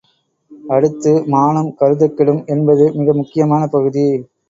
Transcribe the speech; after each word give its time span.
அடுத்து 0.67 1.11
மானம் 1.27 1.71
கருதக் 1.79 2.17
கெடும் 2.17 2.43
என்பது 2.47 2.91
மிக 2.93 3.13
முக்கியமான 3.13 3.67
பகுதி. 3.71 4.07